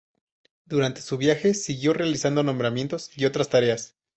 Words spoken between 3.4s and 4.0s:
tareas.